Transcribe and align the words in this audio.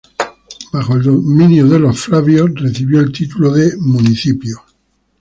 Bajo 0.73 0.95
el 0.95 1.03
dominio 1.03 1.67
de 1.67 1.77
los 1.77 1.99
Flavios 1.99 2.49
recibió 2.55 3.01
el 3.01 3.11
título 3.11 3.51
de 3.51 3.77
municipio. 3.77 4.57